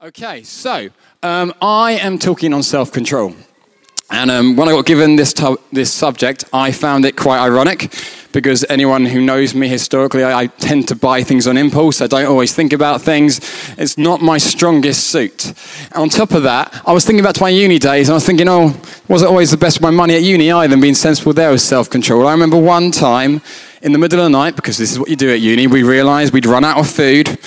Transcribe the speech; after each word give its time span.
Okay, 0.00 0.44
so 0.44 0.90
um, 1.24 1.52
I 1.60 1.94
am 1.94 2.20
talking 2.20 2.54
on 2.54 2.62
self 2.62 2.92
control. 2.92 3.34
And 4.12 4.30
um, 4.30 4.54
when 4.54 4.68
I 4.68 4.70
got 4.70 4.86
given 4.86 5.16
this, 5.16 5.32
tu- 5.32 5.58
this 5.72 5.92
subject, 5.92 6.44
I 6.52 6.70
found 6.70 7.04
it 7.04 7.16
quite 7.16 7.40
ironic 7.40 7.92
because 8.32 8.64
anyone 8.68 9.06
who 9.06 9.20
knows 9.20 9.56
me 9.56 9.66
historically, 9.66 10.22
I, 10.22 10.42
I 10.42 10.46
tend 10.46 10.86
to 10.88 10.94
buy 10.94 11.24
things 11.24 11.48
on 11.48 11.56
impulse. 11.56 12.00
I 12.00 12.06
don't 12.06 12.26
always 12.26 12.54
think 12.54 12.72
about 12.72 13.02
things. 13.02 13.40
It's 13.76 13.98
not 13.98 14.22
my 14.22 14.38
strongest 14.38 15.08
suit. 15.08 15.52
On 15.96 16.08
top 16.08 16.30
of 16.30 16.44
that, 16.44 16.80
I 16.86 16.92
was 16.92 17.04
thinking 17.04 17.24
back 17.24 17.34
to 17.34 17.40
my 17.40 17.48
uni 17.48 17.80
days 17.80 18.08
and 18.08 18.12
I 18.12 18.16
was 18.18 18.24
thinking, 18.24 18.48
oh, 18.48 18.80
wasn't 19.08 19.30
always 19.30 19.50
the 19.50 19.56
best 19.56 19.78
of 19.78 19.82
my 19.82 19.90
money 19.90 20.14
at 20.14 20.22
uni 20.22 20.52
either, 20.52 20.74
and 20.74 20.80
being 20.80 20.94
sensible 20.94 21.32
there 21.32 21.50
was 21.50 21.64
self 21.64 21.90
control. 21.90 22.28
I 22.28 22.32
remember 22.32 22.56
one 22.56 22.92
time 22.92 23.42
in 23.82 23.92
the 23.92 23.98
middle 23.98 24.20
of 24.20 24.24
the 24.24 24.30
night, 24.30 24.56
because 24.56 24.76
this 24.78 24.90
is 24.90 24.98
what 24.98 25.08
you 25.08 25.16
do 25.16 25.30
at 25.30 25.40
uni, 25.40 25.66
we 25.66 25.82
realized 25.82 26.32
we'd 26.32 26.46
run 26.46 26.64
out 26.64 26.78
of 26.78 26.88
food. 26.88 27.37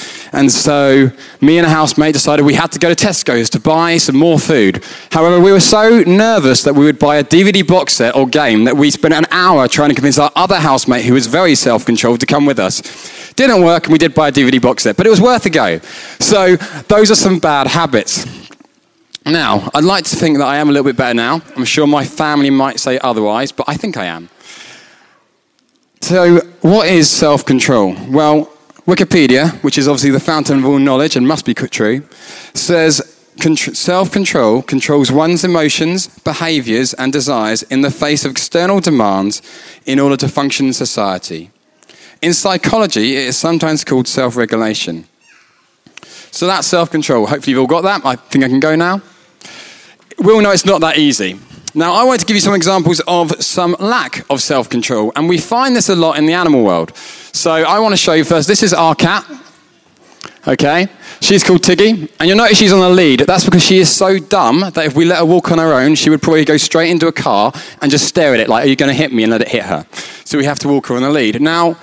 And 0.41 0.51
so 0.51 1.11
me 1.39 1.59
and 1.59 1.67
a 1.67 1.69
housemate 1.69 2.13
decided 2.13 2.43
we 2.43 2.55
had 2.55 2.71
to 2.71 2.79
go 2.79 2.91
to 2.91 3.05
Tesco's 3.07 3.47
to 3.51 3.59
buy 3.59 3.97
some 3.97 4.15
more 4.15 4.39
food. 4.39 4.83
However, 5.11 5.39
we 5.39 5.51
were 5.51 5.59
so 5.59 5.99
nervous 5.99 6.63
that 6.63 6.73
we 6.73 6.83
would 6.83 6.97
buy 6.97 7.17
a 7.17 7.23
DVD 7.23 7.65
box 7.65 7.93
set 7.93 8.15
or 8.15 8.25
game 8.25 8.63
that 8.63 8.75
we 8.75 8.89
spent 8.89 9.13
an 9.13 9.27
hour 9.29 9.67
trying 9.67 9.89
to 9.89 9.95
convince 9.95 10.17
our 10.17 10.31
other 10.35 10.55
housemate, 10.55 11.05
who 11.05 11.13
was 11.13 11.27
very 11.27 11.53
self 11.53 11.85
controlled, 11.85 12.21
to 12.21 12.25
come 12.25 12.47
with 12.47 12.57
us. 12.57 12.81
Didn't 13.33 13.63
work, 13.63 13.83
and 13.83 13.91
we 13.91 13.99
did 13.99 14.15
buy 14.15 14.29
a 14.29 14.31
DVD 14.31 14.59
box 14.59 14.81
set, 14.81 14.97
but 14.97 15.05
it 15.05 15.11
was 15.11 15.21
worth 15.21 15.45
a 15.45 15.51
go. 15.51 15.77
So 16.19 16.55
those 16.87 17.11
are 17.11 17.15
some 17.15 17.37
bad 17.37 17.67
habits. 17.67 18.25
Now, 19.23 19.69
I'd 19.75 19.83
like 19.83 20.05
to 20.05 20.15
think 20.15 20.39
that 20.39 20.47
I 20.47 20.57
am 20.57 20.69
a 20.69 20.71
little 20.71 20.85
bit 20.85 20.97
better 20.97 21.13
now. 21.13 21.43
I'm 21.55 21.65
sure 21.65 21.85
my 21.85 22.03
family 22.03 22.49
might 22.49 22.79
say 22.79 22.97
otherwise, 22.97 23.51
but 23.51 23.69
I 23.69 23.77
think 23.77 23.95
I 23.95 24.05
am. 24.05 24.27
So, 26.01 26.39
what 26.61 26.87
is 26.87 27.11
self 27.11 27.45
control? 27.45 27.95
Well, 28.09 28.50
Wikipedia, 28.87 29.51
which 29.63 29.77
is 29.77 29.87
obviously 29.87 30.09
the 30.09 30.19
fountain 30.19 30.59
of 30.59 30.65
all 30.65 30.79
knowledge 30.79 31.15
and 31.15 31.27
must 31.27 31.45
be 31.45 31.53
true, 31.53 32.03
says 32.53 33.17
self 33.73 34.11
control 34.11 34.61
controls 34.61 35.11
one's 35.11 35.43
emotions, 35.43 36.07
behaviors, 36.19 36.93
and 36.95 37.13
desires 37.13 37.63
in 37.63 37.81
the 37.81 37.91
face 37.91 38.25
of 38.25 38.31
external 38.31 38.79
demands 38.79 39.41
in 39.85 39.99
order 39.99 40.17
to 40.17 40.27
function 40.27 40.67
in 40.67 40.73
society. 40.73 41.51
In 42.21 42.33
psychology, 42.33 43.15
it 43.15 43.27
is 43.27 43.37
sometimes 43.37 43.83
called 43.83 44.07
self 44.07 44.35
regulation. 44.35 45.05
So 46.31 46.47
that's 46.47 46.67
self 46.67 46.89
control. 46.89 47.27
Hopefully, 47.27 47.51
you've 47.51 47.61
all 47.61 47.67
got 47.67 47.83
that. 47.83 48.05
I 48.05 48.15
think 48.15 48.43
I 48.43 48.47
can 48.47 48.59
go 48.59 48.75
now. 48.75 49.01
We 50.17 50.33
all 50.33 50.41
know 50.41 50.51
it's 50.51 50.65
not 50.65 50.81
that 50.81 50.97
easy. 50.97 51.39
Now, 51.73 51.93
I 51.93 52.03
want 52.03 52.19
to 52.19 52.25
give 52.25 52.35
you 52.35 52.41
some 52.41 52.53
examples 52.53 52.99
of 53.07 53.41
some 53.41 53.77
lack 53.79 54.29
of 54.29 54.41
self 54.41 54.69
control, 54.69 55.13
and 55.15 55.29
we 55.29 55.37
find 55.37 55.73
this 55.73 55.87
a 55.87 55.95
lot 55.95 56.17
in 56.17 56.25
the 56.25 56.33
animal 56.33 56.63
world. 56.65 56.95
So, 57.31 57.51
I 57.51 57.79
want 57.79 57.93
to 57.93 57.97
show 57.97 58.11
you 58.13 58.25
first 58.25 58.47
this 58.47 58.61
is 58.61 58.73
our 58.73 58.93
cat. 58.93 59.25
Okay? 60.45 60.87
She's 61.21 61.43
called 61.43 61.63
Tiggy, 61.63 62.09
and 62.19 62.27
you'll 62.27 62.37
notice 62.37 62.57
she's 62.57 62.73
on 62.73 62.81
the 62.81 62.89
lead. 62.89 63.21
That's 63.21 63.45
because 63.45 63.63
she 63.63 63.77
is 63.77 63.89
so 63.89 64.19
dumb 64.19 64.59
that 64.59 64.85
if 64.85 64.95
we 64.95 65.05
let 65.05 65.19
her 65.19 65.25
walk 65.25 65.51
on 65.51 65.59
her 65.59 65.73
own, 65.73 65.95
she 65.95 66.09
would 66.09 66.21
probably 66.21 66.43
go 66.43 66.57
straight 66.57 66.89
into 66.89 67.07
a 67.07 67.11
car 67.11 67.53
and 67.81 67.89
just 67.89 68.05
stare 68.05 68.33
at 68.33 68.39
it 68.41 68.49
like, 68.49 68.65
Are 68.65 68.67
you 68.67 68.75
going 68.75 68.89
to 68.89 68.97
hit 68.97 69.13
me? 69.13 69.23
and 69.23 69.31
let 69.31 69.41
it 69.41 69.47
hit 69.47 69.63
her. 69.63 69.85
So, 70.25 70.37
we 70.37 70.43
have 70.45 70.59
to 70.59 70.67
walk 70.67 70.87
her 70.87 70.95
on 70.95 71.03
the 71.03 71.09
lead. 71.09 71.41
Now, 71.41 71.77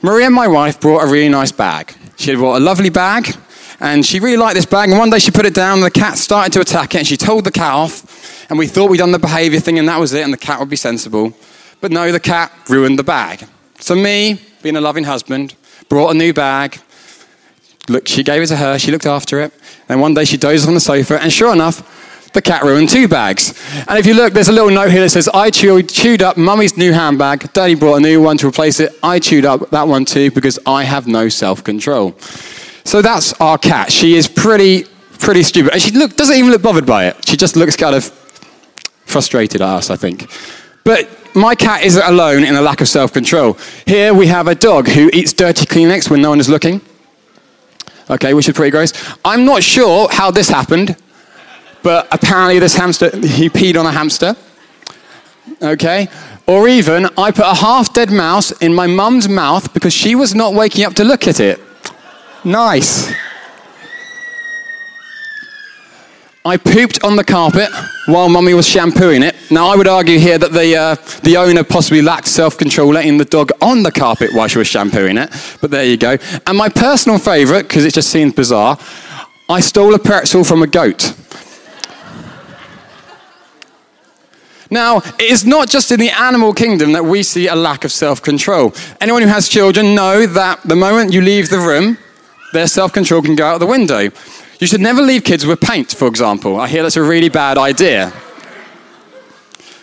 Maria, 0.00 0.30
my 0.30 0.48
wife, 0.48 0.80
brought 0.80 1.06
a 1.06 1.06
really 1.06 1.28
nice 1.28 1.52
bag. 1.52 1.94
She 2.16 2.30
had 2.30 2.38
brought 2.38 2.56
a 2.56 2.64
lovely 2.64 2.88
bag, 2.88 3.36
and 3.78 4.06
she 4.06 4.20
really 4.20 4.38
liked 4.38 4.54
this 4.56 4.64
bag. 4.66 4.88
And 4.88 4.98
one 4.98 5.10
day 5.10 5.18
she 5.18 5.30
put 5.30 5.44
it 5.44 5.54
down, 5.54 5.74
and 5.78 5.82
the 5.82 5.90
cat 5.90 6.16
started 6.16 6.52
to 6.54 6.60
attack 6.60 6.94
it, 6.94 6.98
and 6.98 7.06
she 7.06 7.18
told 7.18 7.44
the 7.44 7.52
cat 7.52 7.74
off. 7.74 8.11
And 8.52 8.58
we 8.58 8.66
thought 8.66 8.90
we'd 8.90 8.98
done 8.98 9.12
the 9.12 9.18
behavior 9.18 9.60
thing, 9.60 9.78
and 9.78 9.88
that 9.88 9.98
was 9.98 10.12
it, 10.12 10.22
and 10.22 10.30
the 10.30 10.36
cat 10.36 10.60
would 10.60 10.68
be 10.68 10.76
sensible. 10.76 11.32
But 11.80 11.90
no, 11.90 12.12
the 12.12 12.20
cat 12.20 12.52
ruined 12.68 12.98
the 12.98 13.02
bag. 13.02 13.48
So, 13.80 13.94
me, 13.94 14.42
being 14.60 14.76
a 14.76 14.80
loving 14.82 15.04
husband, 15.04 15.54
brought 15.88 16.10
a 16.10 16.14
new 16.14 16.34
bag. 16.34 16.78
Look, 17.88 18.06
she 18.06 18.22
gave 18.22 18.42
it 18.42 18.48
to 18.48 18.56
her, 18.56 18.78
she 18.78 18.90
looked 18.90 19.06
after 19.06 19.40
it. 19.40 19.54
And 19.88 20.02
one 20.02 20.12
day 20.12 20.26
she 20.26 20.36
dozed 20.36 20.68
on 20.68 20.74
the 20.74 20.80
sofa, 20.80 21.18
and 21.18 21.32
sure 21.32 21.50
enough, 21.50 22.30
the 22.34 22.42
cat 22.42 22.62
ruined 22.62 22.90
two 22.90 23.08
bags. 23.08 23.58
And 23.88 23.98
if 23.98 24.04
you 24.04 24.12
look, 24.12 24.34
there's 24.34 24.50
a 24.50 24.52
little 24.52 24.68
note 24.68 24.90
here 24.90 25.00
that 25.00 25.08
says, 25.08 25.30
I 25.32 25.48
chewed, 25.48 26.20
up 26.20 26.36
mummy's 26.36 26.76
new 26.76 26.92
handbag. 26.92 27.54
Daddy 27.54 27.74
brought 27.74 27.96
a 27.96 28.00
new 28.00 28.20
one 28.20 28.36
to 28.36 28.46
replace 28.46 28.80
it. 28.80 28.98
I 29.02 29.18
chewed 29.18 29.46
up 29.46 29.70
that 29.70 29.88
one 29.88 30.04
too 30.04 30.30
because 30.30 30.58
I 30.66 30.84
have 30.84 31.06
no 31.06 31.30
self 31.30 31.64
control. 31.64 32.14
So 32.84 33.00
that's 33.00 33.32
our 33.40 33.56
cat. 33.56 33.90
She 33.90 34.14
is 34.14 34.28
pretty, 34.28 34.84
pretty 35.20 35.42
stupid. 35.42 35.72
And 35.72 35.80
she 35.80 35.92
look, 35.92 36.16
doesn't 36.16 36.36
even 36.36 36.50
look 36.50 36.60
bothered 36.60 36.84
by 36.84 37.06
it. 37.06 37.26
She 37.26 37.38
just 37.38 37.56
looks 37.56 37.76
kind 37.76 37.96
of 37.96 38.18
frustrated 39.12 39.60
at 39.60 39.68
us, 39.68 39.90
I 39.90 39.96
think. 39.96 40.30
But 40.84 41.08
my 41.34 41.54
cat 41.54 41.84
isn't 41.84 42.04
alone 42.04 42.44
in 42.44 42.54
a 42.54 42.60
lack 42.60 42.80
of 42.80 42.88
self 42.88 43.12
control. 43.12 43.56
Here 43.86 44.12
we 44.12 44.26
have 44.26 44.48
a 44.48 44.54
dog 44.54 44.88
who 44.88 45.10
eats 45.12 45.32
dirty 45.32 45.66
Kleenex 45.66 46.10
when 46.10 46.20
no 46.20 46.30
one 46.30 46.40
is 46.40 46.48
looking. 46.48 46.80
Okay, 48.10 48.34
which 48.34 48.48
is 48.48 48.54
pretty 48.54 48.70
gross. 48.70 48.92
I'm 49.24 49.44
not 49.44 49.62
sure 49.62 50.08
how 50.10 50.30
this 50.30 50.48
happened, 50.48 50.96
but 51.82 52.08
apparently 52.10 52.58
this 52.58 52.74
hamster, 52.74 53.10
he 53.16 53.48
peed 53.48 53.78
on 53.78 53.86
a 53.86 53.92
hamster. 53.92 54.36
Okay? 55.62 56.08
Or 56.46 56.68
even, 56.68 57.06
I 57.16 57.30
put 57.30 57.46
a 57.46 57.54
half 57.54 57.92
dead 57.92 58.10
mouse 58.10 58.50
in 58.60 58.74
my 58.74 58.86
mum's 58.86 59.28
mouth 59.28 59.72
because 59.72 59.92
she 59.92 60.14
was 60.14 60.34
not 60.34 60.54
waking 60.54 60.84
up 60.84 60.94
to 60.94 61.04
look 61.04 61.28
at 61.28 61.38
it. 61.40 61.60
Nice. 62.44 63.12
I 66.44 66.56
pooped 66.56 67.04
on 67.04 67.14
the 67.14 67.22
carpet 67.22 67.68
while 68.06 68.28
mummy 68.28 68.52
was 68.52 68.66
shampooing 68.66 69.22
it. 69.22 69.36
Now, 69.52 69.68
I 69.68 69.76
would 69.76 69.86
argue 69.86 70.18
here 70.18 70.38
that 70.38 70.50
the, 70.50 70.76
uh, 70.76 70.94
the 71.22 71.36
owner 71.36 71.62
possibly 71.62 72.02
lacked 72.02 72.26
self 72.26 72.58
control 72.58 72.92
letting 72.92 73.16
the 73.18 73.24
dog 73.24 73.52
on 73.60 73.84
the 73.84 73.92
carpet 73.92 74.30
while 74.34 74.48
she 74.48 74.58
was 74.58 74.66
shampooing 74.66 75.18
it. 75.18 75.30
But 75.60 75.70
there 75.70 75.84
you 75.84 75.96
go. 75.96 76.18
And 76.44 76.58
my 76.58 76.68
personal 76.68 77.18
favourite, 77.18 77.62
because 77.62 77.84
it 77.84 77.94
just 77.94 78.10
seems 78.10 78.34
bizarre, 78.34 78.76
I 79.48 79.60
stole 79.60 79.94
a 79.94 80.00
pretzel 80.00 80.42
from 80.42 80.64
a 80.64 80.66
goat. 80.66 81.14
Now, 84.68 84.96
it 84.96 85.30
is 85.30 85.44
not 85.44 85.68
just 85.68 85.92
in 85.92 86.00
the 86.00 86.10
animal 86.10 86.54
kingdom 86.54 86.92
that 86.92 87.04
we 87.04 87.22
see 87.22 87.46
a 87.46 87.54
lack 87.54 87.84
of 87.84 87.92
self 87.92 88.20
control. 88.20 88.74
Anyone 89.00 89.22
who 89.22 89.28
has 89.28 89.48
children 89.48 89.94
know 89.94 90.26
that 90.26 90.62
the 90.64 90.74
moment 90.74 91.12
you 91.12 91.20
leave 91.20 91.50
the 91.50 91.58
room, 91.58 91.98
their 92.52 92.66
self 92.66 92.92
control 92.92 93.22
can 93.22 93.36
go 93.36 93.46
out 93.46 93.58
the 93.58 93.66
window. 93.66 94.10
You 94.62 94.68
should 94.68 94.80
never 94.80 95.02
leave 95.02 95.24
kids 95.24 95.44
with 95.44 95.60
paint, 95.60 95.90
for 95.90 96.06
example. 96.06 96.60
I 96.60 96.68
hear 96.68 96.84
that's 96.84 96.96
a 96.96 97.02
really 97.02 97.28
bad 97.28 97.58
idea. 97.58 98.12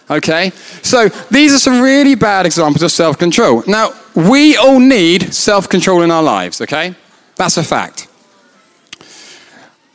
Okay? 0.09 0.51
So 0.81 1.09
these 1.29 1.53
are 1.53 1.59
some 1.59 1.81
really 1.81 2.15
bad 2.15 2.45
examples 2.45 2.81
of 2.81 2.89
self 2.89 3.17
control. 3.17 3.61
Now, 3.67 3.91
we 4.15 4.55
all 4.55 4.79
need 4.79 5.33
self 5.33 5.67
control 5.67 6.01
in 6.01 6.11
our 6.11 6.23
lives, 6.23 6.61
okay? 6.61 6.95
That's 7.35 7.57
a 7.57 7.63
fact. 7.63 8.07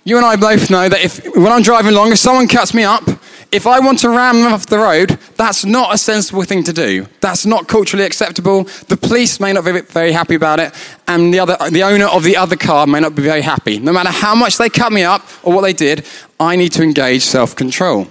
You 0.04 0.18
and 0.18 0.26
I 0.26 0.36
both 0.36 0.68
know 0.68 0.86
that 0.86 1.00
if, 1.00 1.34
when 1.34 1.50
I'm 1.50 1.62
driving 1.62 1.94
along, 1.94 2.12
if 2.12 2.18
someone 2.18 2.46
cuts 2.46 2.74
me 2.74 2.82
up, 2.82 3.08
if 3.50 3.66
I 3.66 3.80
want 3.80 4.00
to 4.00 4.10
ram 4.10 4.42
them 4.42 4.52
off 4.52 4.66
the 4.66 4.80
road, 4.80 5.18
that's 5.36 5.64
not 5.64 5.94
a 5.94 5.98
sensible 5.98 6.42
thing 6.44 6.64
to 6.64 6.72
do. 6.72 7.06
That's 7.20 7.46
not 7.46 7.68
culturally 7.68 8.04
acceptable. 8.04 8.64
The 8.88 8.96
police 8.96 9.40
may 9.40 9.52
not 9.52 9.64
be 9.64 9.80
very 9.80 10.12
happy 10.12 10.34
about 10.34 10.60
it, 10.60 10.72
and 11.06 11.32
the, 11.32 11.40
other, 11.40 11.56
the 11.70 11.82
owner 11.82 12.06
of 12.06 12.22
the 12.22 12.36
other 12.36 12.56
car 12.56 12.86
may 12.86 13.00
not 13.00 13.14
be 13.14 13.22
very 13.22 13.42
happy. 13.42 13.78
No 13.78 13.92
matter 13.92 14.10
how 14.10 14.34
much 14.34 14.58
they 14.58 14.68
cut 14.68 14.92
me 14.92 15.02
up 15.02 15.26
or 15.42 15.52
what 15.52 15.62
they 15.62 15.72
did, 15.72 16.06
I 16.38 16.56
need 16.56 16.72
to 16.72 16.82
engage 16.82 17.22
self 17.22 17.54
control. 17.54 18.08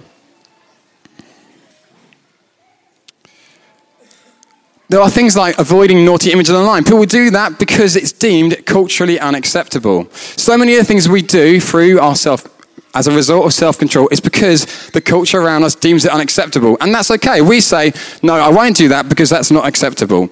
There 4.88 5.00
are 5.00 5.10
things 5.10 5.34
like 5.34 5.58
avoiding 5.58 6.04
naughty 6.04 6.30
images 6.30 6.54
online. 6.54 6.84
People 6.84 7.04
do 7.04 7.30
that 7.30 7.58
because 7.58 7.96
it's 7.96 8.12
deemed 8.12 8.64
culturally 8.66 9.18
unacceptable. 9.18 10.08
So 10.12 10.56
many 10.56 10.74
of 10.74 10.78
the 10.78 10.84
things 10.84 11.08
we 11.08 11.22
do 11.22 11.58
through 11.58 11.98
our 11.98 12.14
self 12.14 12.53
as 12.94 13.06
a 13.06 13.12
result 13.14 13.44
of 13.44 13.52
self 13.52 13.78
control 13.78 14.08
is 14.08 14.20
because 14.20 14.66
the 14.90 15.00
culture 15.00 15.40
around 15.40 15.64
us 15.64 15.74
deems 15.74 16.04
it 16.04 16.12
unacceptable. 16.12 16.76
And 16.80 16.94
that's 16.94 17.10
okay. 17.10 17.40
We 17.40 17.60
say, 17.60 17.92
no, 18.22 18.34
I 18.34 18.48
won't 18.48 18.76
do 18.76 18.88
that 18.88 19.08
because 19.08 19.28
that's 19.28 19.50
not 19.50 19.66
acceptable. 19.66 20.30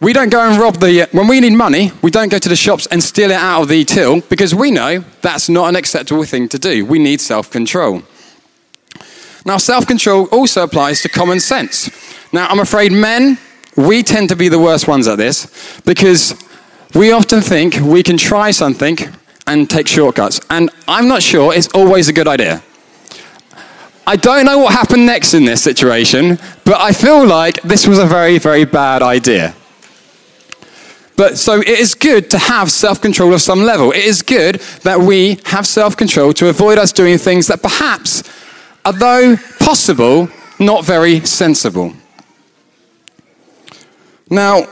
We 0.00 0.12
don't 0.12 0.30
go 0.30 0.48
and 0.48 0.60
rob 0.60 0.76
the, 0.76 1.08
when 1.10 1.26
we 1.26 1.40
need 1.40 1.54
money, 1.54 1.90
we 2.02 2.12
don't 2.12 2.28
go 2.28 2.38
to 2.38 2.48
the 2.48 2.54
shops 2.56 2.86
and 2.86 3.02
steal 3.02 3.30
it 3.30 3.36
out 3.36 3.62
of 3.62 3.68
the 3.68 3.84
till 3.84 4.20
because 4.22 4.54
we 4.54 4.70
know 4.70 5.04
that's 5.22 5.48
not 5.48 5.68
an 5.68 5.76
acceptable 5.76 6.24
thing 6.24 6.48
to 6.50 6.58
do. 6.58 6.86
We 6.86 6.98
need 6.98 7.20
self 7.20 7.50
control. 7.50 8.02
Now, 9.44 9.56
self 9.56 9.86
control 9.86 10.26
also 10.26 10.62
applies 10.62 11.02
to 11.02 11.08
common 11.08 11.40
sense. 11.40 11.90
Now, 12.32 12.46
I'm 12.48 12.60
afraid 12.60 12.92
men, 12.92 13.38
we 13.76 14.02
tend 14.02 14.28
to 14.28 14.36
be 14.36 14.48
the 14.48 14.58
worst 14.58 14.86
ones 14.86 15.08
at 15.08 15.18
this 15.18 15.80
because 15.84 16.34
we 16.94 17.12
often 17.12 17.40
think 17.40 17.76
we 17.76 18.02
can 18.02 18.16
try 18.16 18.50
something 18.50 18.96
and 19.48 19.68
take 19.68 19.88
shortcuts. 19.88 20.40
And 20.50 20.70
I'm 20.86 21.08
not 21.08 21.22
sure 21.22 21.54
it's 21.54 21.68
always 21.68 22.08
a 22.08 22.12
good 22.12 22.28
idea. 22.28 22.62
I 24.06 24.16
don't 24.16 24.46
know 24.46 24.58
what 24.58 24.72
happened 24.72 25.06
next 25.06 25.34
in 25.34 25.44
this 25.44 25.62
situation, 25.62 26.38
but 26.64 26.80
I 26.80 26.92
feel 26.92 27.26
like 27.26 27.60
this 27.62 27.86
was 27.86 27.98
a 27.98 28.06
very, 28.06 28.38
very 28.38 28.64
bad 28.64 29.02
idea. 29.02 29.54
But 31.16 31.36
so 31.36 31.60
it 31.60 31.68
is 31.68 31.94
good 31.94 32.30
to 32.30 32.38
have 32.38 32.70
self 32.70 33.00
control 33.00 33.34
of 33.34 33.42
some 33.42 33.62
level. 33.62 33.90
It 33.90 34.04
is 34.04 34.22
good 34.22 34.56
that 34.84 35.00
we 35.00 35.40
have 35.46 35.66
self 35.66 35.96
control 35.96 36.32
to 36.34 36.48
avoid 36.48 36.78
us 36.78 36.92
doing 36.92 37.18
things 37.18 37.48
that 37.48 37.60
perhaps, 37.60 38.22
although 38.84 39.36
possible, 39.58 40.28
not 40.60 40.84
very 40.84 41.20
sensible. 41.26 41.92
Now, 44.30 44.66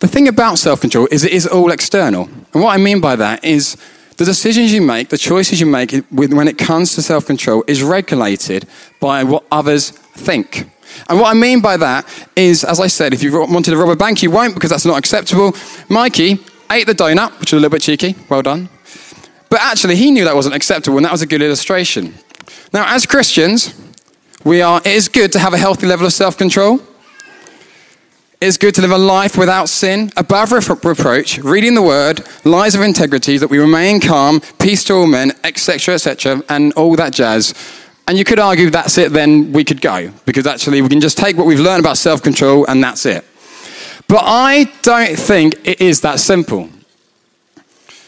the 0.00 0.08
thing 0.08 0.28
about 0.28 0.58
self 0.58 0.80
control 0.80 1.08
is 1.10 1.24
it 1.24 1.32
is 1.32 1.46
all 1.46 1.70
external. 1.70 2.28
And 2.52 2.62
what 2.62 2.74
I 2.74 2.78
mean 2.78 3.00
by 3.00 3.16
that 3.16 3.44
is 3.44 3.76
the 4.16 4.24
decisions 4.24 4.72
you 4.72 4.82
make, 4.82 5.08
the 5.08 5.18
choices 5.18 5.60
you 5.60 5.66
make 5.66 5.92
when 6.10 6.48
it 6.48 6.58
comes 6.58 6.94
to 6.94 7.02
self 7.02 7.26
control 7.26 7.64
is 7.66 7.82
regulated 7.82 8.66
by 9.00 9.24
what 9.24 9.44
others 9.50 9.90
think. 9.90 10.68
And 11.08 11.20
what 11.20 11.28
I 11.28 11.34
mean 11.34 11.60
by 11.60 11.76
that 11.76 12.06
is, 12.34 12.64
as 12.64 12.80
I 12.80 12.86
said, 12.86 13.12
if 13.12 13.22
you 13.22 13.38
wanted 13.38 13.70
to 13.70 13.76
rob 13.76 13.90
a 13.90 13.96
bank, 13.96 14.22
you 14.22 14.30
won't 14.30 14.54
because 14.54 14.70
that's 14.70 14.86
not 14.86 14.98
acceptable. 14.98 15.54
Mikey 15.88 16.38
ate 16.70 16.86
the 16.86 16.94
donut, 16.94 17.38
which 17.38 17.52
was 17.52 17.54
a 17.54 17.56
little 17.56 17.70
bit 17.70 17.82
cheeky. 17.82 18.14
Well 18.28 18.42
done. 18.42 18.68
But 19.50 19.60
actually, 19.62 19.96
he 19.96 20.10
knew 20.10 20.24
that 20.24 20.34
wasn't 20.34 20.54
acceptable, 20.54 20.98
and 20.98 21.06
that 21.06 21.12
was 21.12 21.22
a 21.22 21.26
good 21.26 21.40
illustration. 21.40 22.14
Now, 22.72 22.84
as 22.94 23.06
Christians, 23.06 23.74
we 24.44 24.60
are, 24.60 24.80
it 24.80 24.88
is 24.88 25.08
good 25.08 25.32
to 25.32 25.38
have 25.38 25.54
a 25.54 25.58
healthy 25.58 25.86
level 25.86 26.06
of 26.06 26.12
self 26.12 26.36
control. 26.36 26.80
It 28.40 28.46
is 28.46 28.56
good 28.56 28.72
to 28.76 28.82
live 28.82 28.92
a 28.92 28.98
life 28.98 29.36
without 29.36 29.68
sin, 29.68 30.12
above 30.16 30.52
reproach, 30.52 31.38
reading 31.38 31.74
the 31.74 31.82
word, 31.82 32.20
lives 32.44 32.76
of 32.76 32.82
integrity, 32.82 33.36
that 33.36 33.50
we 33.50 33.58
remain 33.58 34.00
calm, 34.00 34.40
peace 34.60 34.84
to 34.84 34.94
all 34.94 35.08
men, 35.08 35.32
etc., 35.42 35.94
etc., 35.94 36.44
and 36.48 36.72
all 36.74 36.94
that 36.94 37.12
jazz. 37.12 37.52
And 38.06 38.16
you 38.16 38.22
could 38.22 38.38
argue 38.38 38.70
that's 38.70 38.96
it, 38.96 39.12
then 39.12 39.52
we 39.52 39.64
could 39.64 39.80
go, 39.80 40.12
because 40.24 40.46
actually 40.46 40.80
we 40.82 40.88
can 40.88 41.00
just 41.00 41.18
take 41.18 41.36
what 41.36 41.48
we've 41.48 41.58
learned 41.58 41.80
about 41.80 41.96
self 41.96 42.22
control 42.22 42.64
and 42.66 42.82
that's 42.82 43.04
it. 43.06 43.24
But 44.06 44.22
I 44.24 44.70
don't 44.82 45.18
think 45.18 45.66
it 45.66 45.80
is 45.80 46.02
that 46.02 46.20
simple. 46.20 46.68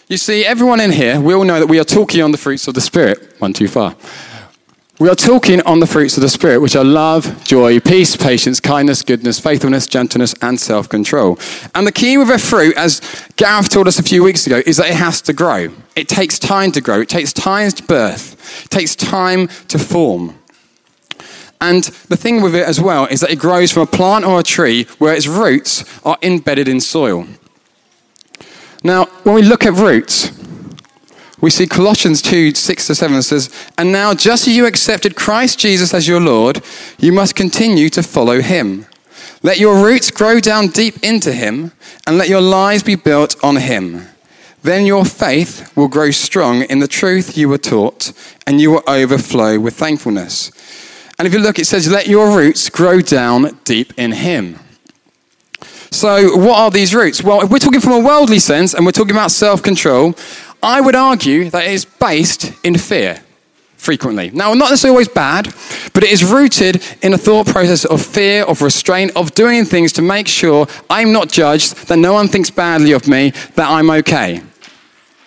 You 0.06 0.16
see, 0.16 0.44
everyone 0.44 0.78
in 0.78 0.92
here, 0.92 1.20
we 1.20 1.34
all 1.34 1.44
know 1.44 1.58
that 1.58 1.66
we 1.66 1.80
are 1.80 1.84
talking 1.84 2.22
on 2.22 2.30
the 2.30 2.38
fruits 2.38 2.68
of 2.68 2.74
the 2.74 2.80
Spirit. 2.80 3.34
One 3.40 3.52
too 3.52 3.66
far. 3.66 3.96
We 5.00 5.08
are 5.08 5.14
talking 5.14 5.62
on 5.62 5.80
the 5.80 5.86
fruits 5.86 6.18
of 6.18 6.20
the 6.20 6.28
Spirit, 6.28 6.58
which 6.60 6.76
are 6.76 6.84
love, 6.84 7.42
joy, 7.42 7.80
peace, 7.80 8.18
patience, 8.18 8.60
kindness, 8.60 9.02
goodness, 9.02 9.40
faithfulness, 9.40 9.86
gentleness, 9.86 10.34
and 10.42 10.60
self 10.60 10.90
control. 10.90 11.38
And 11.74 11.86
the 11.86 11.92
key 11.92 12.18
with 12.18 12.28
a 12.28 12.38
fruit, 12.38 12.76
as 12.76 13.00
Gareth 13.36 13.70
told 13.70 13.88
us 13.88 13.98
a 13.98 14.02
few 14.02 14.22
weeks 14.22 14.46
ago, 14.46 14.60
is 14.66 14.76
that 14.76 14.90
it 14.90 14.96
has 14.96 15.22
to 15.22 15.32
grow. 15.32 15.70
It 15.96 16.06
takes 16.06 16.38
time 16.38 16.70
to 16.72 16.82
grow, 16.82 17.00
it 17.00 17.08
takes 17.08 17.32
time 17.32 17.70
to 17.70 17.82
birth, 17.82 18.66
it 18.66 18.70
takes 18.70 18.94
time 18.94 19.48
to 19.68 19.78
form. 19.78 20.38
And 21.62 21.84
the 21.84 22.16
thing 22.18 22.42
with 22.42 22.54
it 22.54 22.68
as 22.68 22.78
well 22.78 23.06
is 23.06 23.20
that 23.20 23.30
it 23.30 23.38
grows 23.38 23.72
from 23.72 23.84
a 23.84 23.86
plant 23.86 24.26
or 24.26 24.40
a 24.40 24.42
tree 24.42 24.84
where 24.98 25.14
its 25.14 25.26
roots 25.26 25.82
are 26.04 26.18
embedded 26.20 26.68
in 26.68 26.78
soil. 26.78 27.26
Now, 28.84 29.06
when 29.22 29.34
we 29.34 29.40
look 29.40 29.64
at 29.64 29.72
roots, 29.72 30.30
we 31.40 31.50
see 31.50 31.66
Colossians 31.66 32.20
2 32.22 32.54
6 32.54 32.86
to 32.88 32.94
7 32.94 33.22
says, 33.22 33.50
And 33.78 33.92
now, 33.92 34.14
just 34.14 34.46
as 34.46 34.56
you 34.56 34.66
accepted 34.66 35.16
Christ 35.16 35.58
Jesus 35.58 35.94
as 35.94 36.06
your 36.06 36.20
Lord, 36.20 36.62
you 36.98 37.12
must 37.12 37.34
continue 37.34 37.88
to 37.90 38.02
follow 38.02 38.40
him. 38.40 38.86
Let 39.42 39.58
your 39.58 39.82
roots 39.82 40.10
grow 40.10 40.38
down 40.38 40.68
deep 40.68 41.02
into 41.02 41.32
him, 41.32 41.72
and 42.06 42.18
let 42.18 42.28
your 42.28 42.42
lives 42.42 42.82
be 42.82 42.94
built 42.94 43.36
on 43.42 43.56
him. 43.56 44.06
Then 44.62 44.84
your 44.84 45.06
faith 45.06 45.74
will 45.74 45.88
grow 45.88 46.10
strong 46.10 46.62
in 46.64 46.80
the 46.80 46.88
truth 46.88 47.38
you 47.38 47.48
were 47.48 47.58
taught, 47.58 48.12
and 48.46 48.60
you 48.60 48.72
will 48.72 48.82
overflow 48.86 49.58
with 49.58 49.74
thankfulness. 49.74 50.52
And 51.18 51.26
if 51.26 51.32
you 51.32 51.40
look, 51.40 51.58
it 51.58 51.66
says, 51.66 51.90
Let 51.90 52.06
your 52.06 52.36
roots 52.36 52.68
grow 52.68 53.00
down 53.00 53.58
deep 53.64 53.94
in 53.96 54.12
him. 54.12 54.58
So, 55.90 56.36
what 56.36 56.58
are 56.58 56.70
these 56.70 56.94
roots? 56.94 57.22
Well, 57.22 57.42
if 57.42 57.50
we're 57.50 57.58
talking 57.58 57.80
from 57.80 57.92
a 57.92 57.98
worldly 57.98 58.38
sense 58.38 58.74
and 58.74 58.86
we're 58.86 58.92
talking 58.92 59.14
about 59.14 59.30
self 59.30 59.62
control, 59.62 60.14
I 60.62 60.80
would 60.80 60.94
argue 60.94 61.50
that 61.50 61.64
it 61.64 61.72
is 61.72 61.84
based 61.84 62.52
in 62.64 62.76
fear 62.76 63.22
frequently. 63.76 64.30
Now, 64.30 64.52
not 64.52 64.70
necessarily 64.70 64.94
always 64.94 65.08
bad, 65.08 65.46
but 65.94 66.04
it 66.04 66.10
is 66.10 66.22
rooted 66.22 66.82
in 67.02 67.14
a 67.14 67.18
thought 67.18 67.46
process 67.46 67.86
of 67.86 68.04
fear, 68.04 68.44
of 68.44 68.60
restraint, 68.60 69.12
of 69.16 69.34
doing 69.34 69.64
things 69.64 69.92
to 69.94 70.02
make 70.02 70.28
sure 70.28 70.66
I'm 70.90 71.12
not 71.12 71.30
judged, 71.30 71.88
that 71.88 71.96
no 71.96 72.12
one 72.12 72.28
thinks 72.28 72.50
badly 72.50 72.92
of 72.92 73.08
me, 73.08 73.30
that 73.54 73.70
I'm 73.70 73.90
okay. 73.90 74.42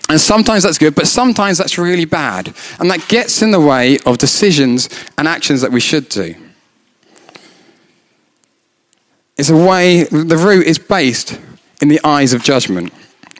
And 0.07 0.21
sometimes 0.21 0.63
that's 0.63 0.77
good, 0.77 0.94
but 0.94 1.07
sometimes 1.07 1.57
that's 1.57 1.80
really 1.80 2.06
bad. 2.06 2.53
And 2.80 2.91
that 2.91 3.07
gets 3.07 3.41
in 3.41 3.51
the 3.51 3.59
way 3.59 3.97
of 4.06 4.19
decisions 4.19 4.88
and 5.18 5.27
actions 5.27 5.62
that 5.62 5.71
we 5.71 5.80
should 5.80 6.09
do. 6.09 6.35
It's 9.35 9.50
a 9.50 9.57
way, 9.57 10.03
the 10.03 10.38
root 10.38 10.68
is 10.68 10.77
based 10.77 11.39
in 11.81 11.88
the 11.88 12.00
eyes 12.03 12.33
of 12.33 12.44
judgment, 12.44 12.94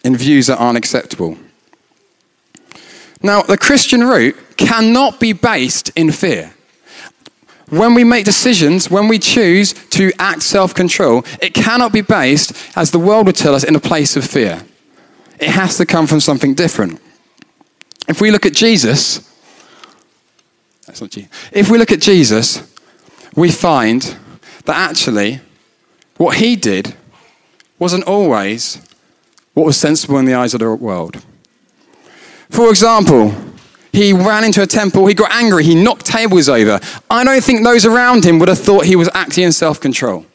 in 0.04 0.18
views 0.18 0.48
that 0.48 0.58
aren't 0.58 0.78
acceptable. 0.78 1.38
Now, 3.24 3.42
the 3.42 3.58
Christian 3.58 4.04
root 4.04 4.36
cannot 4.58 5.20
be 5.20 5.32
based 5.32 5.90
in 5.96 6.12
fear. 6.12 6.54
When 7.70 7.96
we 7.96 8.04
make 8.04 8.26
decisions, 8.26 8.92
when 8.92 9.08
we 9.08 9.18
choose 9.18 9.74
to 9.92 10.12
act 10.20 10.44
self 10.44 10.76
control, 10.76 11.24
it 11.42 11.54
cannot 11.54 11.94
be 11.94 12.02
based, 12.02 12.52
as 12.76 12.92
the 12.92 13.00
world 13.00 13.26
would 13.26 13.38
tell 13.38 13.56
us, 13.56 13.64
in 13.64 13.76
a 13.76 13.80
place 13.80 14.18
of 14.18 14.26
fear. 14.26 14.64
It 15.40 15.50
has 15.50 15.78
to 15.78 15.86
come 15.86 16.06
from 16.06 16.20
something 16.20 16.54
different. 16.54 17.02
If 18.08 18.20
we 18.20 18.30
look 18.30 18.46
at 18.46 18.54
Jesus, 18.54 19.30
that's 20.86 21.02
not 21.02 21.10
Jesus. 21.10 21.32
If 21.52 21.72
we 21.72 21.78
look 21.78 21.92
at 21.92 22.02
Jesus, 22.02 22.62
we 23.36 23.50
find 23.50 24.18
that 24.66 24.76
actually 24.76 25.40
what 26.18 26.38
he 26.38 26.56
did 26.56 26.96
wasn't 27.80 28.04
always 28.04 28.80
what 29.54 29.66
was 29.66 29.78
sensible 29.78 30.18
in 30.18 30.26
the 30.26 30.34
eyes 30.34 30.54
of 30.54 30.60
the 30.60 30.76
world. 30.76 31.24
For 32.54 32.70
example, 32.70 33.34
he 33.92 34.14
ran 34.14 34.44
into 34.44 34.62
a 34.62 34.68
temple, 34.68 35.08
he 35.08 35.16
got 35.16 35.32
angry, 35.32 35.64
he 35.64 35.74
knocked 35.74 36.06
tables 36.06 36.48
over. 36.48 36.80
I 37.10 37.24
don't 37.24 37.44
think 37.44 37.64
those 37.64 37.84
around 37.84 38.24
him 38.24 38.38
would 38.38 38.48
have 38.48 38.60
thought 38.60 38.86
he 38.86 38.96
was 38.96 39.10
acting 39.16 39.44
in 39.44 39.52
self 39.52 39.80
control. 39.80 40.28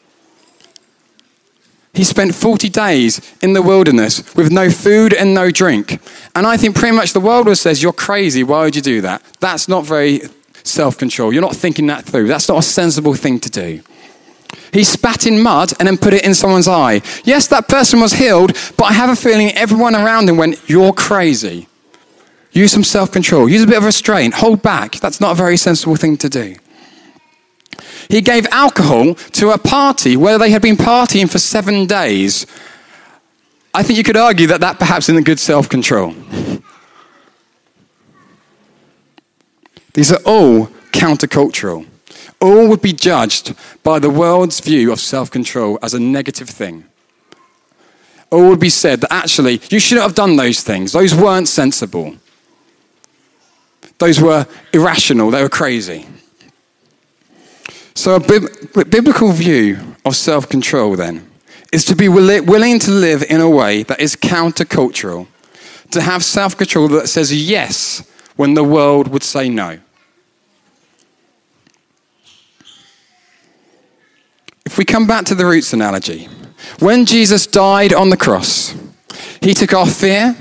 He 1.93 2.03
spent 2.03 2.35
40 2.35 2.67
days 2.67 3.21
in 3.41 3.53
the 3.53 3.61
wilderness 3.61 4.35
with 4.35 4.51
no 4.51 4.69
food 4.69 5.13
and 5.13 5.33
no 5.33 5.49
drink. 5.49 6.01
And 6.35 6.45
I 6.45 6.57
think 6.57 6.75
pretty 6.75 6.93
much 6.93 7.13
the 7.13 7.21
world 7.21 7.57
says, 7.57 7.81
You're 7.81 7.93
crazy, 7.93 8.43
why 8.43 8.65
would 8.65 8.75
you 8.75 8.81
do 8.81 8.99
that? 8.99 9.23
That's 9.39 9.69
not 9.69 9.85
very 9.85 10.23
self 10.63 10.97
control. 10.97 11.31
You're 11.31 11.41
not 11.41 11.55
thinking 11.55 11.87
that 11.87 12.03
through. 12.03 12.27
That's 12.27 12.49
not 12.49 12.57
a 12.57 12.63
sensible 12.63 13.13
thing 13.13 13.39
to 13.39 13.49
do. 13.49 13.81
He 14.73 14.83
spat 14.83 15.25
in 15.25 15.41
mud 15.41 15.71
and 15.79 15.87
then 15.87 15.97
put 15.97 16.13
it 16.13 16.25
in 16.25 16.35
someone's 16.35 16.67
eye. 16.67 17.01
Yes, 17.23 17.47
that 17.47 17.69
person 17.69 18.01
was 18.01 18.11
healed, 18.11 18.51
but 18.75 18.85
I 18.85 18.93
have 18.93 19.09
a 19.09 19.15
feeling 19.15 19.51
everyone 19.51 19.95
around 19.95 20.27
him 20.27 20.35
went, 20.35 20.69
You're 20.69 20.91
crazy. 20.91 21.69
Use 22.51 22.71
some 22.71 22.83
self 22.83 23.11
control. 23.11 23.47
Use 23.47 23.63
a 23.63 23.67
bit 23.67 23.77
of 23.77 23.83
restraint. 23.83 24.35
Hold 24.35 24.61
back. 24.61 24.95
That's 24.99 25.21
not 25.21 25.31
a 25.31 25.35
very 25.35 25.57
sensible 25.57 25.95
thing 25.95 26.17
to 26.17 26.29
do. 26.29 26.55
He 28.09 28.21
gave 28.21 28.47
alcohol 28.47 29.13
to 29.13 29.51
a 29.51 29.57
party 29.57 30.17
where 30.17 30.39
they 30.39 30.49
had 30.49 30.61
been 30.61 30.75
partying 30.75 31.29
for 31.29 31.37
seven 31.37 31.85
days. 31.85 32.47
I 33.73 33.83
think 33.83 33.97
you 33.97 34.03
could 34.03 34.17
argue 34.17 34.47
that 34.47 34.61
that 34.61 34.79
perhaps 34.79 35.09
isn't 35.09 35.25
good 35.25 35.39
self 35.39 35.69
control. 35.69 36.15
These 39.93 40.11
are 40.11 40.21
all 40.25 40.67
countercultural. 40.91 41.85
All 42.41 42.67
would 42.67 42.81
be 42.81 42.93
judged 42.93 43.53
by 43.83 43.99
the 43.99 44.09
world's 44.09 44.59
view 44.59 44.91
of 44.91 44.99
self 44.99 45.29
control 45.29 45.77
as 45.83 45.93
a 45.93 45.99
negative 45.99 46.49
thing. 46.49 46.85
All 48.31 48.49
would 48.49 48.59
be 48.59 48.69
said 48.69 49.01
that 49.01 49.13
actually 49.13 49.61
you 49.69 49.79
shouldn't 49.79 50.05
have 50.05 50.15
done 50.15 50.35
those 50.35 50.61
things, 50.61 50.93
those 50.93 51.13
weren't 51.13 51.47
sensible. 51.47 52.15
Those 53.99 54.19
were 54.19 54.47
irrational, 54.73 55.29
they 55.29 55.43
were 55.43 55.49
crazy. 55.49 56.07
So, 57.93 58.15
a 58.15 58.85
biblical 58.85 59.31
view 59.33 59.77
of 60.05 60.15
self 60.15 60.47
control 60.47 60.95
then 60.95 61.29
is 61.71 61.83
to 61.85 61.95
be 61.95 62.07
willing 62.07 62.79
to 62.79 62.91
live 62.91 63.23
in 63.29 63.41
a 63.41 63.49
way 63.49 63.83
that 63.83 63.99
is 63.99 64.15
countercultural, 64.15 65.27
to 65.91 66.01
have 66.01 66.23
self 66.23 66.57
control 66.57 66.87
that 66.87 67.09
says 67.09 67.33
yes 67.33 68.01
when 68.37 68.53
the 68.53 68.63
world 68.63 69.09
would 69.09 69.23
say 69.23 69.49
no. 69.49 69.79
If 74.65 74.77
we 74.77 74.85
come 74.85 75.07
back 75.07 75.25
to 75.25 75.35
the 75.35 75.45
roots 75.45 75.73
analogy, 75.73 76.29
when 76.79 77.05
Jesus 77.05 77.45
died 77.47 77.91
on 77.91 78.11
the 78.11 78.17
cross, 78.17 78.75
he 79.41 79.53
took 79.53 79.73
our 79.73 79.87
fear, 79.87 80.37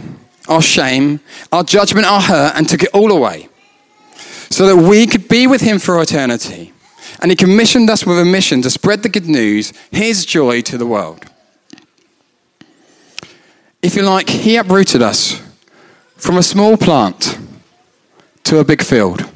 our 0.48 0.62
shame, 0.62 1.20
our 1.52 1.62
judgment, 1.62 2.06
our 2.06 2.20
hurt, 2.20 2.54
and 2.56 2.68
took 2.68 2.82
it 2.82 2.90
all 2.92 3.12
away 3.12 3.48
so 4.50 4.66
that 4.66 4.76
we 4.76 5.06
could 5.06 5.28
be 5.28 5.46
with 5.46 5.60
him 5.60 5.78
for 5.78 6.00
eternity. 6.00 6.72
And 7.20 7.30
he 7.30 7.36
commissioned 7.36 7.90
us 7.90 8.06
with 8.06 8.18
a 8.18 8.24
mission 8.24 8.62
to 8.62 8.70
spread 8.70 9.02
the 9.02 9.08
good 9.08 9.26
news, 9.26 9.72
his 9.90 10.24
joy 10.24 10.62
to 10.62 10.78
the 10.78 10.86
world. 10.86 11.24
If 13.82 13.94
you 13.94 14.02
like, 14.02 14.28
he 14.28 14.56
uprooted 14.56 15.02
us 15.02 15.40
from 16.16 16.36
a 16.36 16.42
small 16.42 16.76
plant 16.76 17.38
to 18.44 18.58
a 18.58 18.64
big 18.64 18.82
field. 18.82 19.30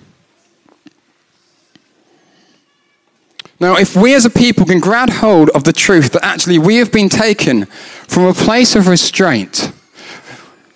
Now, 3.61 3.77
if 3.77 3.95
we 3.95 4.15
as 4.15 4.25
a 4.25 4.31
people 4.31 4.67
can 4.67 4.81
grab 4.81 5.09
hold 5.09 5.49
of 5.51 5.63
the 5.63 5.73
truth 5.73 6.11
that 6.13 6.25
actually 6.25 6.59
we 6.59 6.77
have 6.77 6.91
been 6.91 7.09
taken 7.09 7.67
from 7.67 8.25
a 8.25 8.35
place 8.35 8.75
of 8.75 8.89
restraint, 8.89 9.72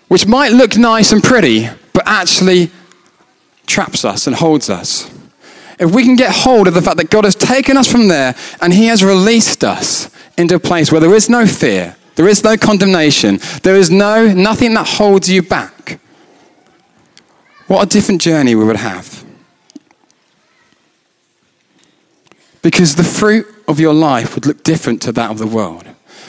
which 0.09 0.27
might 0.27 0.53
look 0.53 0.77
nice 0.77 1.13
and 1.13 1.23
pretty, 1.23 1.69
but 1.93 2.05
actually 2.07 2.71
traps 3.67 4.05
us 4.05 4.27
and 4.27 4.37
holds 4.37 4.71
us. 4.71 5.11
If 5.79 5.95
we 5.95 6.05
can 6.05 6.17
get 6.17 6.35
hold 6.35 6.69
of 6.69 6.75
the 6.75 6.83
fact 6.83 6.97
that 6.97 7.11
God 7.11 7.25
has 7.25 7.35
taken 7.35 7.77
us 7.77 7.91
from 7.91 8.09
there 8.09 8.35
and 8.61 8.73
He 8.73 8.87
has 8.87 9.05
released 9.05 9.63
us 9.65 10.11
into 10.39 10.55
a 10.55 10.61
place 10.61 10.91
where 10.91 11.01
there 11.01 11.15
is 11.15 11.29
no 11.29 11.47
fear, 11.47 11.97
there 12.15 12.29
is 12.29 12.43
no 12.43 12.57
condemnation, 12.57 13.39
there 13.63 13.77
is 13.77 13.91
no 13.91 14.33
nothing 14.33 14.75
that 14.75 14.87
holds 14.87 15.29
you 15.29 15.43
back. 15.43 16.01
what 17.67 17.83
a 17.83 17.87
different 17.87 18.21
journey 18.21 18.55
we 18.55 18.65
would 18.65 18.77
have. 18.77 19.25
Because 22.63 22.95
the 22.95 23.05
fruit 23.05 23.47
of 23.69 23.79
your 23.79 23.93
life 23.93 24.35
would 24.35 24.47
look 24.47 24.63
different 24.63 25.03
to 25.03 25.13
that 25.13 25.31
of 25.31 25.39
the 25.39 25.47
world. 25.47 25.85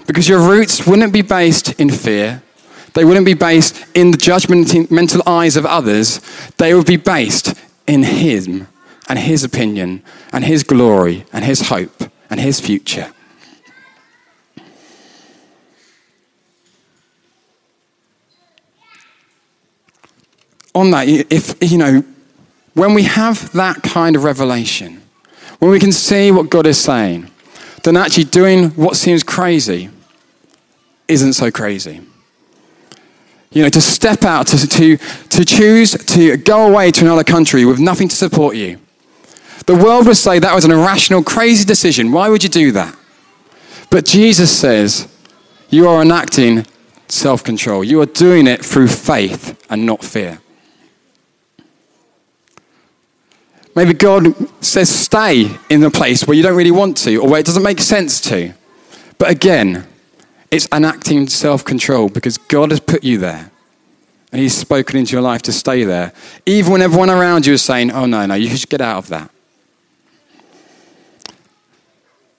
Because 0.07 0.27
your 0.27 0.39
roots 0.39 0.85
wouldn't 0.85 1.13
be 1.13 1.21
based 1.21 1.79
in 1.79 1.89
fear, 1.89 2.41
they 2.97 3.05
wouldn't 3.05 3.27
be 3.27 3.35
based 3.35 3.85
in 3.93 4.09
the 4.09 4.17
judgmental 4.17 5.21
eyes 5.27 5.55
of 5.55 5.67
others, 5.67 6.19
they 6.57 6.73
would 6.73 6.87
be 6.87 6.97
based 6.97 7.53
in 7.85 8.01
Him 8.01 8.67
and 9.07 9.19
His 9.19 9.43
opinion 9.43 10.01
and 10.33 10.43
His 10.43 10.63
glory 10.63 11.23
and 11.31 11.45
His 11.45 11.69
hope 11.69 12.11
and 12.31 12.39
His 12.39 12.59
future. 12.59 13.13
On 20.73 20.89
that, 20.89 21.07
if, 21.07 21.55
you 21.61 21.77
know, 21.77 22.03
when 22.73 22.95
we 22.95 23.03
have 23.03 23.51
that 23.51 23.83
kind 23.83 24.15
of 24.15 24.23
revelation, 24.23 25.03
when 25.59 25.69
we 25.69 25.79
can 25.79 25.91
see 25.91 26.31
what 26.31 26.49
God 26.49 26.65
is 26.65 26.79
saying, 26.79 27.29
then 27.83 27.95
actually 27.95 28.23
doing 28.23 28.69
what 28.71 28.95
seems 28.95 29.21
crazy 29.21 29.91
isn't 31.07 31.33
so 31.33 31.51
crazy. 31.51 32.01
You 33.51 33.63
know, 33.63 33.69
to 33.69 33.81
step 33.81 34.23
out, 34.23 34.47
to, 34.47 34.67
to, 34.67 34.97
to 34.97 35.45
choose 35.45 35.91
to 35.91 36.37
go 36.37 36.67
away 36.67 36.91
to 36.91 37.05
another 37.05 37.23
country 37.23 37.65
with 37.65 37.79
nothing 37.79 38.07
to 38.09 38.15
support 38.15 38.55
you. 38.55 38.79
The 39.65 39.75
world 39.75 40.07
would 40.07 40.17
say 40.17 40.39
that 40.39 40.53
was 40.53 40.65
an 40.65 40.71
irrational, 40.71 41.23
crazy 41.23 41.65
decision. 41.65 42.11
Why 42.11 42.29
would 42.29 42.43
you 42.43 42.49
do 42.49 42.71
that? 42.73 42.95
But 43.89 44.05
Jesus 44.05 44.57
says, 44.57 45.07
you 45.69 45.87
are 45.87 46.01
enacting 46.01 46.65
self 47.07 47.43
control. 47.43 47.83
You 47.83 48.01
are 48.01 48.05
doing 48.05 48.47
it 48.47 48.63
through 48.63 48.87
faith 48.87 49.63
and 49.69 49.85
not 49.85 50.03
fear. 50.03 50.39
Maybe 53.75 53.93
God 53.93 54.33
says 54.63 54.89
stay 54.89 55.51
in 55.69 55.83
a 55.83 55.91
place 55.91 56.25
where 56.25 56.35
you 56.35 56.41
don't 56.41 56.57
really 56.57 56.71
want 56.71 56.97
to 56.97 57.17
or 57.17 57.29
where 57.29 57.39
it 57.39 57.45
doesn't 57.45 57.61
make 57.61 57.79
sense 57.79 58.19
to. 58.21 58.53
But 59.19 59.29
again, 59.29 59.85
it's 60.51 60.67
enacting 60.71 61.27
self 61.27 61.63
control 61.63 62.09
because 62.09 62.37
God 62.37 62.71
has 62.71 62.79
put 62.79 63.03
you 63.03 63.17
there. 63.17 63.51
And 64.31 64.41
He's 64.41 64.55
spoken 64.55 64.97
into 64.97 65.13
your 65.13 65.21
life 65.21 65.41
to 65.43 65.53
stay 65.53 65.83
there. 65.83 66.13
Even 66.45 66.73
when 66.73 66.81
everyone 66.81 67.09
around 67.09 67.45
you 67.45 67.53
is 67.53 67.61
saying, 67.61 67.91
oh, 67.91 68.05
no, 68.05 68.25
no, 68.25 68.35
you 68.35 68.55
should 68.55 68.69
get 68.69 68.81
out 68.81 68.97
of 68.97 69.07
that. 69.09 69.29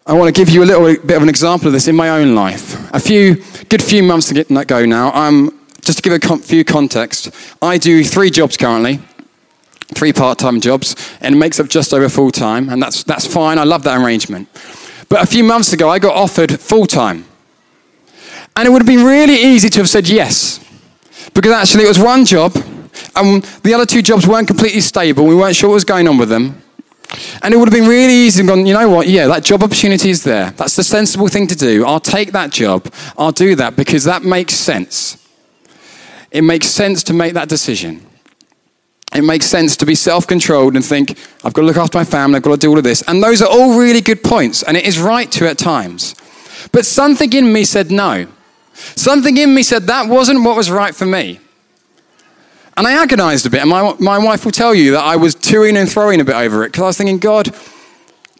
I 0.07 0.15
want 0.15 0.35
to 0.35 0.38
give 0.38 0.49
you 0.49 0.62
a 0.62 0.67
little 0.67 0.85
bit 1.07 1.17
of 1.17 1.23
an 1.23 1.29
example 1.29 1.67
of 1.67 1.73
this 1.75 1.87
in 1.87 1.95
my 1.95 2.09
own 2.11 2.35
life. 2.35 2.93
A 2.95 3.00
few, 3.00 3.43
good 3.69 3.83
few 3.83 4.03
months 4.03 4.29
to 4.29 4.35
get 4.35 4.67
go 4.67 4.87
now. 4.87 5.12
Um, 5.12 5.67
just 5.83 6.03
to 6.03 6.03
give 6.03 6.12
a 6.12 6.37
few 6.38 6.65
context, 6.65 7.31
I 7.61 7.79
do 7.79 8.03
three 8.05 8.31
jobs 8.31 8.57
currently 8.57 9.00
three 9.95 10.12
part-time 10.12 10.61
jobs 10.61 10.95
and 11.21 11.35
it 11.35 11.38
makes 11.38 11.59
up 11.59 11.69
just 11.69 11.95
over 11.95 12.09
full-time 12.09 12.69
and 12.69 12.83
that's, 12.83 13.03
that's 13.05 13.27
fine 13.27 13.59
i 13.59 13.65
love 13.65 13.83
that 13.85 14.00
arrangement 14.03 14.49
but 15.09 15.23
a 15.23 15.27
few 15.27 15.43
months 15.43 15.73
ago 15.73 15.88
i 15.88 15.99
got 15.99 16.15
offered 16.15 16.61
full-time 16.61 17.25
and 18.59 18.67
it 18.67 18.71
would 18.71 18.83
have 18.83 18.87
been 18.87 19.05
really 19.05 19.37
easy 19.37 19.69
to 19.69 19.79
have 19.79 19.88
said 19.88 20.09
yes 20.09 20.59
because 21.33 21.53
actually 21.53 21.85
it 21.85 21.88
was 21.88 21.99
one 21.99 22.25
job 22.25 22.53
and 23.15 23.43
the 23.62 23.73
other 23.73 23.87
two 23.87 24.03
jobs 24.03 24.27
weren't 24.27 24.49
completely 24.49 24.81
stable 24.81 25.25
we 25.25 25.35
weren't 25.35 25.55
sure 25.55 25.71
what 25.71 25.75
was 25.75 25.85
going 25.85 26.09
on 26.09 26.19
with 26.19 26.29
them 26.29 26.61
and 27.43 27.55
it 27.55 27.57
would 27.57 27.69
have 27.69 27.75
been 27.81 27.88
really 27.88 28.12
easy 28.12 28.41
and 28.41 28.49
gone, 28.50 28.67
you 28.67 28.75
know 28.75 28.87
what, 28.87 29.09
yeah, 29.09 29.27
that 29.29 29.43
job 29.43 29.62
opportunity 29.62 30.11
is 30.11 30.25
there. 30.25 30.50
That's 30.50 30.77
the 30.77 30.85
sensible 30.85 31.29
thing 31.29 31.47
to 31.47 31.57
do. 31.57 31.87
I'll 31.87 32.00
take 32.00 32.33
that 32.33 32.50
job. 32.50 32.93
I'll 33.17 33.33
do 33.33 33.55
that 33.55 33.77
because 33.77 34.05
that 34.05 34.25
makes 34.25 34.53
sense. 34.53 35.27
It 36.31 36.43
makes 36.43 36.67
sense 36.67 37.03
to 37.05 37.15
make 37.15 37.33
that 37.33 37.49
decision 37.49 38.07
it 39.15 39.23
makes 39.23 39.47
sense 39.47 39.77
to 39.79 39.87
be 39.87 39.95
self 39.95 40.27
controlled 40.27 40.77
and 40.77 40.85
think, 40.85 41.19
I've 41.45 41.53
got 41.53 41.62
to 41.62 41.67
look 41.67 41.77
after 41.77 41.99
my 41.99 42.05
family, 42.05 42.37
I've 42.37 42.43
got 42.43 42.53
to 42.53 42.57
do 42.59 42.71
all 42.71 42.79
of 42.79 42.85
this. 42.85 43.03
And 43.03 43.23
those 43.23 43.41
are 43.41 43.49
all 43.49 43.79
really 43.79 44.00
good 44.00 44.23
points, 44.23 44.62
and 44.62 44.77
it 44.77 44.85
is 44.85 44.99
right 44.99 45.31
to 45.33 45.49
at 45.49 45.59
times. 45.59 46.15
But 46.73 46.85
something 46.85 47.33
in 47.33 47.53
me 47.53 47.65
said 47.65 47.91
no. 47.91 48.27
Something 48.97 49.37
in 49.37 49.54
me 49.54 49.62
said 49.62 49.85
that 49.85 50.08
wasn't 50.08 50.44
what 50.44 50.56
was 50.56 50.70
right 50.70 50.94
for 50.94 51.06
me. 51.06 51.40
And 52.76 52.87
I 52.87 52.92
agonized 52.92 53.44
a 53.44 53.50
bit, 53.50 53.61
and 53.61 53.70
my, 53.70 53.94
my 53.99 54.18
wife 54.18 54.44
will 54.44 54.52
tell 54.52 54.75
you 54.75 54.92
that 54.92 55.02
I 55.02 55.16
was 55.16 55.35
toing 55.35 55.76
and 55.76 55.90
throwing 55.90 56.20
a 56.20 56.25
bit 56.25 56.37
over 56.37 56.62
it 56.62 56.68
because 56.68 56.82
I 56.82 56.87
was 56.87 56.97
thinking, 56.97 57.18
God, 57.18 57.52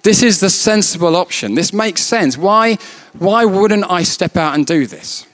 this 0.05 0.23
is 0.23 0.39
the 0.39 0.49
sensible 0.49 1.17
option. 1.17 1.55
This 1.55 1.73
makes 1.73 2.03
sense. 2.03 2.39
Why, 2.39 2.77
why 3.19 3.45
wouldn't 3.45 3.91
I 3.91 4.05
step 4.05 4.37
out 4.37 4.55
and 4.55 4.65
do 4.65 4.87
this? 4.87 5.27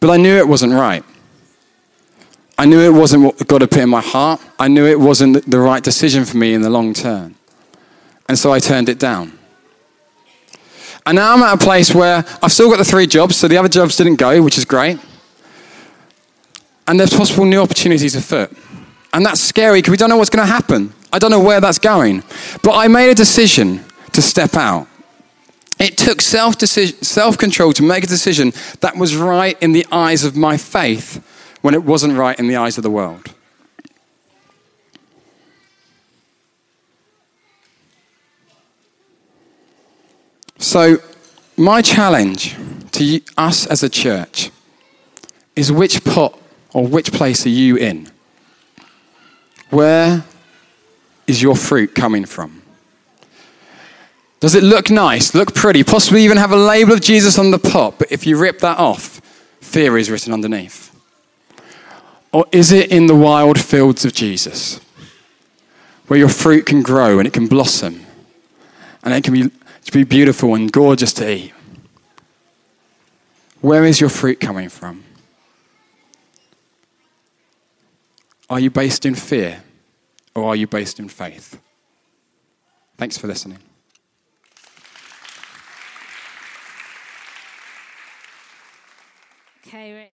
But 0.00 0.10
I 0.10 0.16
knew 0.18 0.36
it 0.36 0.46
wasn't 0.46 0.74
right. 0.74 1.02
I 2.58 2.66
knew 2.66 2.80
it 2.80 2.92
wasn't 2.92 3.24
what 3.24 3.48
God 3.48 3.62
had 3.62 3.70
put 3.70 3.80
in 3.80 3.88
my 3.88 4.02
heart. 4.02 4.40
I 4.58 4.68
knew 4.68 4.86
it 4.86 5.00
wasn't 5.00 5.50
the 5.50 5.58
right 5.58 5.82
decision 5.82 6.24
for 6.26 6.36
me 6.36 6.52
in 6.52 6.60
the 6.60 6.70
long 6.70 6.92
term. 6.92 7.36
And 8.28 8.38
so 8.38 8.52
I 8.52 8.58
turned 8.58 8.88
it 8.88 8.98
down. 8.98 9.38
And 11.06 11.16
now 11.16 11.34
I'm 11.34 11.42
at 11.42 11.54
a 11.54 11.58
place 11.58 11.94
where 11.94 12.24
I've 12.42 12.52
still 12.52 12.70
got 12.70 12.78
the 12.78 12.84
three 12.84 13.06
jobs, 13.06 13.36
so 13.36 13.46
the 13.46 13.58
other 13.58 13.68
jobs 13.68 13.96
didn't 13.96 14.16
go, 14.16 14.42
which 14.42 14.56
is 14.56 14.64
great. 14.64 14.98
And 16.86 16.98
there's 16.98 17.12
possible 17.12 17.44
new 17.44 17.60
opportunities 17.60 18.14
afoot. 18.14 18.50
And 19.12 19.24
that's 19.24 19.40
scary 19.40 19.80
because 19.80 19.90
we 19.90 19.96
don't 19.96 20.08
know 20.08 20.16
what's 20.16 20.30
going 20.30 20.46
to 20.46 20.52
happen. 20.52 20.92
I 21.12 21.18
don't 21.18 21.30
know 21.30 21.40
where 21.42 21.60
that's 21.60 21.78
going. 21.78 22.22
But 22.62 22.72
I 22.72 22.88
made 22.88 23.10
a 23.10 23.14
decision 23.14 23.84
to 24.12 24.22
step 24.22 24.54
out. 24.54 24.88
It 25.78 25.96
took 25.98 26.20
self 26.22 27.38
control 27.38 27.72
to 27.72 27.82
make 27.82 28.04
a 28.04 28.06
decision 28.06 28.52
that 28.80 28.96
was 28.96 29.16
right 29.16 29.60
in 29.62 29.72
the 29.72 29.86
eyes 29.92 30.24
of 30.24 30.36
my 30.36 30.56
faith 30.56 31.22
when 31.62 31.74
it 31.74 31.84
wasn't 31.84 32.16
right 32.16 32.38
in 32.38 32.46
the 32.46 32.56
eyes 32.56 32.76
of 32.76 32.82
the 32.82 32.90
world. 32.90 33.34
So, 40.74 40.98
my 41.56 41.82
challenge 41.82 42.56
to 42.90 43.20
us 43.36 43.64
as 43.64 43.84
a 43.84 43.88
church 43.88 44.50
is 45.54 45.70
which 45.70 46.02
pot 46.02 46.36
or 46.72 46.84
which 46.84 47.12
place 47.12 47.46
are 47.46 47.50
you 47.50 47.76
in? 47.76 48.10
Where 49.70 50.24
is 51.28 51.40
your 51.40 51.54
fruit 51.54 51.94
coming 51.94 52.24
from? 52.24 52.62
Does 54.40 54.56
it 54.56 54.64
look 54.64 54.90
nice, 54.90 55.32
look 55.32 55.54
pretty, 55.54 55.84
possibly 55.84 56.24
even 56.24 56.38
have 56.38 56.50
a 56.50 56.56
label 56.56 56.92
of 56.92 57.00
Jesus 57.00 57.38
on 57.38 57.52
the 57.52 57.60
pot, 57.60 57.94
but 57.96 58.10
if 58.10 58.26
you 58.26 58.36
rip 58.36 58.58
that 58.58 58.76
off, 58.76 59.20
fear 59.60 59.96
is 59.96 60.10
written 60.10 60.32
underneath? 60.32 60.92
Or 62.32 62.46
is 62.50 62.72
it 62.72 62.90
in 62.90 63.06
the 63.06 63.14
wild 63.14 63.60
fields 63.60 64.04
of 64.04 64.12
Jesus 64.12 64.80
where 66.08 66.18
your 66.18 66.28
fruit 66.28 66.66
can 66.66 66.82
grow 66.82 67.20
and 67.20 67.28
it 67.28 67.32
can 67.32 67.46
blossom 67.46 68.04
and 69.04 69.14
it 69.14 69.22
can 69.22 69.34
be, 69.34 69.50
be 69.90 70.04
beautiful 70.04 70.54
and 70.54 70.70
gorgeous 70.70 71.12
to 71.14 71.30
eat? 71.30 71.52
Where 73.60 73.84
is 73.84 74.00
your 74.00 74.10
fruit 74.10 74.40
coming 74.40 74.68
from? 74.68 75.04
Are 78.50 78.60
you 78.60 78.70
based 78.70 79.06
in 79.06 79.14
fear 79.14 79.62
or 80.34 80.44
are 80.44 80.56
you 80.56 80.66
based 80.66 81.00
in 81.00 81.08
faith? 81.08 81.58
Thanks 82.96 83.18
for 83.18 83.26
listening. 83.26 83.58
Okay, 89.66 90.10